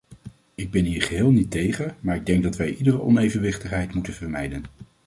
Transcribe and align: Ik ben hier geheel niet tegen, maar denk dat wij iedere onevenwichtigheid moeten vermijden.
Ik 0.55 0.71
ben 0.71 0.83
hier 0.85 1.01
geheel 1.01 1.31
niet 1.31 1.51
tegen, 1.51 1.95
maar 1.99 2.25
denk 2.25 2.43
dat 2.43 2.55
wij 2.55 2.75
iedere 2.75 3.01
onevenwichtigheid 3.01 3.93
moeten 3.93 4.13
vermijden. 4.13 4.63